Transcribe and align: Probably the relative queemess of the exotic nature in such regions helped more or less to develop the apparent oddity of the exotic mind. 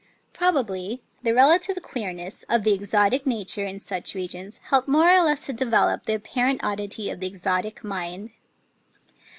Probably 0.33 1.03
the 1.21 1.31
relative 1.31 1.77
queemess 1.83 2.43
of 2.49 2.63
the 2.63 2.73
exotic 2.73 3.27
nature 3.27 3.65
in 3.65 3.79
such 3.79 4.15
regions 4.15 4.57
helped 4.71 4.87
more 4.87 5.11
or 5.13 5.21
less 5.21 5.45
to 5.45 5.53
develop 5.53 6.05
the 6.07 6.15
apparent 6.15 6.63
oddity 6.63 7.11
of 7.11 7.19
the 7.19 7.27
exotic 7.27 7.83
mind. 7.83 8.31